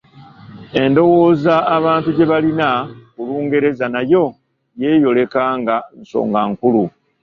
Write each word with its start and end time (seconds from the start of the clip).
Endowooza 0.81 1.55
abantu 1.77 2.09
gye 2.15 2.25
balina 2.31 2.69
ku 3.13 3.19
Lungereza 3.27 3.85
nayo 3.93 4.23
yeeyoleka 4.81 5.41
nga 5.59 5.75
nsonga 5.99 6.39
nkulu. 6.51 6.83